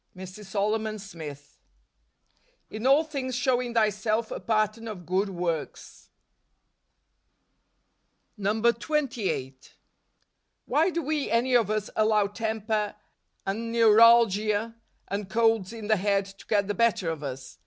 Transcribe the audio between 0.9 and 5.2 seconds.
Smith." In all things shewing thyself a pattern of